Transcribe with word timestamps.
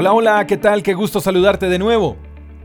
Hola, 0.00 0.12
hola, 0.12 0.46
¿qué 0.46 0.56
tal? 0.56 0.84
Qué 0.84 0.94
gusto 0.94 1.20
saludarte 1.20 1.68
de 1.68 1.80
nuevo. 1.80 2.16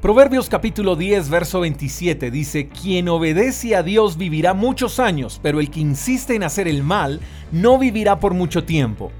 Proverbios 0.03 0.49
capítulo 0.49 0.95
10, 0.95 1.31
verso 1.31 1.61
27 1.61 2.29
dice, 2.29 2.69
Quien 2.69 3.09
obedece 3.09 3.75
a 3.75 3.81
Dios 3.81 4.17
vivirá 4.17 4.53
muchos 4.53 4.99
años, 4.99 5.39
pero 5.41 5.59
el 5.59 5.71
que 5.71 5.79
insiste 5.79 6.35
en 6.35 6.43
hacer 6.43 6.67
el 6.67 6.83
mal 6.83 7.21
no 7.51 7.79
vivirá 7.79 8.19
por 8.19 8.35
mucho 8.35 8.65
tiempo. 8.65 9.11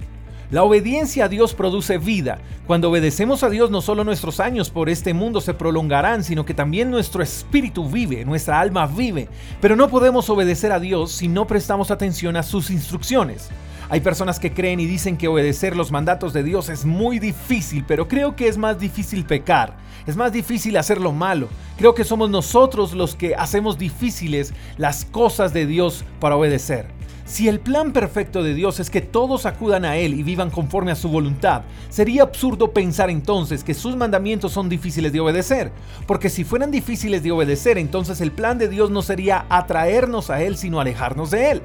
La 0.52 0.62
obediencia 0.62 1.26
a 1.26 1.28
Dios 1.28 1.56
produce 1.56 1.98
vida. 1.98 2.38
Cuando 2.68 2.92
obedecemos 2.92 3.42
a 3.42 3.50
Dios 3.50 3.72
no 3.72 3.82
solo 3.82 4.04
nuestros 4.04 4.40
años 4.40 4.70
por 4.70 4.90
este 4.90 5.16
mundo 5.16 5.42
se 5.42 5.56
prolongarán, 5.56 6.24
sino 6.24 6.46
que 6.46 6.54
también 6.54 6.92
nuestro 6.92 7.24
espíritu 7.24 7.90
vive, 7.90 8.26
nuestra 8.26 8.60
alma 8.60 8.86
vive. 8.86 9.28
Pero 9.60 9.76
no 9.76 9.90
podemos 9.90 10.30
obedecer 10.30 10.72
a 10.72 10.80
Dios 10.80 11.14
si 11.14 11.28
no 11.28 11.48
prestamos 11.48 11.90
atención 11.90 12.38
a 12.38 12.44
sus 12.44 12.70
instrucciones. 12.70 13.50
Hay 13.90 14.02
personas 14.02 14.40
que 14.40 14.54
creen 14.54 14.80
y 14.80 14.86
dicen 14.86 15.18
que 15.18 15.28
obedecer 15.28 15.76
los 15.76 15.92
mandatos 15.92 16.34
de 16.34 16.44
Dios 16.44 16.70
es 16.70 16.86
muy 16.86 17.20
difícil, 17.20 17.84
pero 17.88 18.08
creo 18.08 18.36
que 18.36 18.48
es 18.48 18.58
más 18.58 18.80
difícil 18.80 19.26
pecar, 19.26 19.78
es 20.08 20.16
más 20.16 20.32
difícil 20.32 20.78
hacer 20.78 21.00
lo 21.02 21.12
malo. 21.12 21.50
Creo 21.78 21.94
que 21.94 22.04
somos 22.04 22.30
nosotros 22.30 22.94
los 22.94 23.16
que 23.16 23.36
hacemos 23.36 23.78
difíciles 23.78 24.54
las 24.78 25.06
cosas 25.06 25.54
de 25.54 25.66
Dios 25.66 26.06
para 26.20 26.36
obedecer. 26.36 26.88
Si 27.26 27.48
el 27.48 27.62
plan 27.62 27.94
perfecto 27.94 28.44
de 28.44 28.54
Dios 28.54 28.82
es 28.82 28.90
que 28.90 29.00
todos 29.00 29.46
acudan 29.46 29.86
a 29.86 29.96
Él 29.96 30.14
y 30.14 30.24
vivan 30.24 30.50
conforme 30.50 30.92
a 30.92 30.96
su 30.96 31.08
voluntad, 31.08 31.64
sería 31.90 32.24
absurdo 32.24 32.74
pensar 32.74 33.10
entonces 33.10 33.64
que 33.64 33.74
sus 33.74 33.96
mandamientos 33.96 34.52
son 34.52 34.68
difíciles 34.68 35.14
de 35.14 35.22
obedecer, 35.22 35.72
porque 36.06 36.30
si 36.30 36.44
fueran 36.44 36.70
difíciles 36.70 37.24
de 37.24 37.32
obedecer, 37.32 37.78
entonces 37.78 38.20
el 38.20 38.34
plan 38.34 38.58
de 38.58 38.68
Dios 38.68 38.92
no 38.92 39.02
sería 39.02 39.46
atraernos 39.50 40.30
a 40.30 40.42
Él, 40.42 40.58
sino 40.58 40.82
alejarnos 40.82 41.32
de 41.32 41.52
Él. 41.52 41.62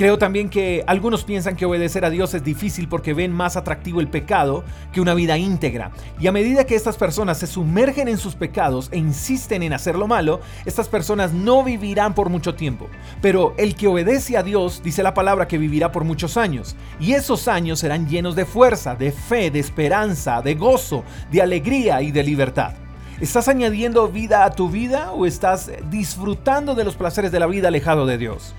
Creo 0.00 0.16
también 0.16 0.48
que 0.48 0.82
algunos 0.86 1.24
piensan 1.24 1.56
que 1.56 1.66
obedecer 1.66 2.06
a 2.06 2.08
Dios 2.08 2.32
es 2.32 2.42
difícil 2.42 2.88
porque 2.88 3.12
ven 3.12 3.32
más 3.32 3.58
atractivo 3.58 4.00
el 4.00 4.08
pecado 4.08 4.64
que 4.94 5.02
una 5.02 5.12
vida 5.12 5.36
íntegra. 5.36 5.90
Y 6.18 6.26
a 6.26 6.32
medida 6.32 6.64
que 6.64 6.74
estas 6.74 6.96
personas 6.96 7.36
se 7.36 7.46
sumergen 7.46 8.08
en 8.08 8.16
sus 8.16 8.34
pecados 8.34 8.88
e 8.92 8.96
insisten 8.96 9.62
en 9.62 9.74
hacer 9.74 9.96
lo 9.96 10.06
malo, 10.06 10.40
estas 10.64 10.88
personas 10.88 11.34
no 11.34 11.62
vivirán 11.62 12.14
por 12.14 12.30
mucho 12.30 12.54
tiempo. 12.54 12.88
Pero 13.20 13.52
el 13.58 13.74
que 13.74 13.88
obedece 13.88 14.38
a 14.38 14.42
Dios 14.42 14.80
dice 14.82 15.02
la 15.02 15.12
palabra 15.12 15.46
que 15.46 15.58
vivirá 15.58 15.92
por 15.92 16.04
muchos 16.04 16.38
años. 16.38 16.76
Y 16.98 17.12
esos 17.12 17.46
años 17.46 17.80
serán 17.80 18.08
llenos 18.08 18.34
de 18.34 18.46
fuerza, 18.46 18.94
de 18.94 19.12
fe, 19.12 19.50
de 19.50 19.58
esperanza, 19.58 20.40
de 20.40 20.54
gozo, 20.54 21.04
de 21.30 21.42
alegría 21.42 22.00
y 22.00 22.10
de 22.10 22.22
libertad. 22.22 22.72
¿Estás 23.20 23.48
añadiendo 23.48 24.08
vida 24.08 24.46
a 24.46 24.52
tu 24.52 24.70
vida 24.70 25.12
o 25.12 25.26
estás 25.26 25.70
disfrutando 25.90 26.74
de 26.74 26.84
los 26.84 26.96
placeres 26.96 27.32
de 27.32 27.40
la 27.40 27.46
vida 27.46 27.68
alejado 27.68 28.06
de 28.06 28.16
Dios? 28.16 28.54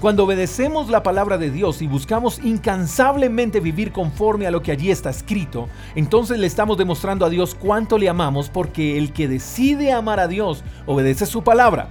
Cuando 0.00 0.24
obedecemos 0.24 0.90
la 0.90 1.02
palabra 1.02 1.38
de 1.38 1.50
Dios 1.50 1.80
y 1.80 1.86
buscamos 1.86 2.38
incansablemente 2.44 3.60
vivir 3.60 3.90
conforme 3.90 4.46
a 4.46 4.50
lo 4.50 4.62
que 4.62 4.70
allí 4.70 4.90
está 4.90 5.08
escrito, 5.08 5.68
entonces 5.94 6.38
le 6.38 6.46
estamos 6.46 6.76
demostrando 6.76 7.24
a 7.24 7.30
Dios 7.30 7.54
cuánto 7.54 7.96
le 7.96 8.08
amamos 8.08 8.50
porque 8.50 8.98
el 8.98 9.12
que 9.12 9.28
decide 9.28 9.92
amar 9.92 10.20
a 10.20 10.28
Dios 10.28 10.62
obedece 10.84 11.24
su 11.24 11.42
palabra. 11.42 11.88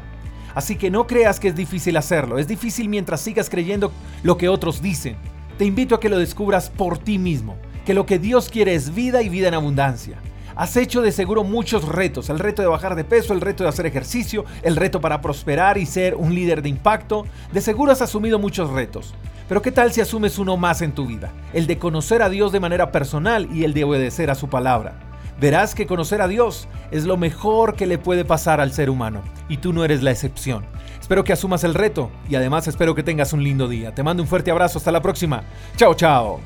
Así 0.54 0.76
que 0.76 0.92
no 0.92 1.08
creas 1.08 1.40
que 1.40 1.48
es 1.48 1.56
difícil 1.56 1.98
hacerlo, 1.98 2.38
es 2.38 2.48
difícil 2.48 2.88
mientras 2.88 3.22
sigas 3.22 3.50
creyendo 3.50 3.92
lo 4.22 4.38
que 4.38 4.50
otros 4.50 4.82
dicen. 4.82 5.16
Te 5.58 5.66
invito 5.66 5.96
a 5.96 6.00
que 6.00 6.10
lo 6.10 6.20
descubras 6.20 6.70
por 6.70 7.00
ti 7.00 7.18
mismo, 7.18 7.56
que 7.86 7.96
lo 7.96 8.06
que 8.06 8.20
Dios 8.20 8.50
quiere 8.50 8.76
es 8.76 8.94
vida 8.94 9.24
y 9.24 9.30
vida 9.30 9.48
en 9.48 9.56
abundancia. 9.56 10.20
Has 10.56 10.78
hecho 10.78 11.02
de 11.02 11.12
seguro 11.12 11.44
muchos 11.44 11.88
retos, 11.88 12.30
el 12.30 12.40
reto 12.40 12.62
de 12.62 12.68
bajar 12.68 12.96
de 12.96 13.04
peso, 13.04 13.34
el 13.34 13.42
reto 13.42 13.64
de 13.64 13.70
hacer 13.70 13.86
ejercicio, 13.86 14.46
el 14.62 14.76
reto 14.76 15.02
para 15.02 15.22
prosperar 15.22 15.78
y 15.78 15.86
ser 15.86 16.16
un 16.16 16.36
líder 16.36 16.62
de 16.62 16.70
impacto. 16.70 17.26
De 17.52 17.62
seguro 17.62 17.92
has 17.92 18.02
asumido 18.02 18.38
muchos 18.38 18.70
retos. 18.70 19.16
Pero 19.50 19.62
¿qué 19.62 19.72
tal 19.72 19.92
si 19.92 20.02
asumes 20.02 20.38
uno 20.38 20.56
más 20.56 20.82
en 20.82 20.94
tu 20.94 21.08
vida? 21.08 21.32
El 21.54 21.68
de 21.68 21.80
conocer 21.80 22.22
a 22.22 22.30
Dios 22.30 22.52
de 22.52 22.60
manera 22.60 22.92
personal 22.92 23.50
y 23.52 23.64
el 23.64 23.74
de 23.74 23.84
obedecer 23.84 24.30
a 24.30 24.36
su 24.36 24.48
palabra. 24.48 25.00
Verás 25.40 25.74
que 25.74 25.88
conocer 25.88 26.22
a 26.22 26.28
Dios 26.28 26.68
es 26.92 27.06
lo 27.06 27.18
mejor 27.18 27.76
que 27.76 27.88
le 27.88 27.98
puede 27.98 28.24
pasar 28.24 28.62
al 28.62 28.72
ser 28.72 28.90
humano 28.90 29.24
y 29.50 29.58
tú 29.58 29.74
no 29.74 29.84
eres 29.84 30.04
la 30.04 30.12
excepción. 30.12 30.66
Espero 31.02 31.24
que 31.24 31.34
asumas 31.34 31.64
el 31.64 31.74
reto 31.74 32.12
y 32.30 32.36
además 32.36 32.68
espero 32.68 32.96
que 32.96 33.04
tengas 33.04 33.34
un 33.34 33.44
lindo 33.44 33.68
día. 33.68 33.94
Te 33.94 34.04
mando 34.04 34.24
un 34.24 34.30
fuerte 34.30 34.52
abrazo, 34.52 34.78
hasta 34.78 34.92
la 34.92 35.02
próxima. 35.02 35.44
Chao, 35.76 35.96
chao. 35.96 36.40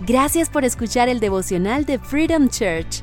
Gracias 0.00 0.50
por 0.50 0.64
escuchar 0.64 1.08
el 1.08 1.20
devocional 1.20 1.86
de 1.86 1.98
Freedom 1.98 2.48
Church 2.48 3.02